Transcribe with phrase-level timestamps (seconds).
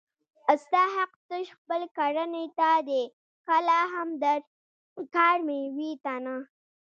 [0.63, 3.03] ستا حق تش خپل کړنې ته دی
[3.47, 4.25] کله هم د
[5.15, 6.37] کار مېوې ته نه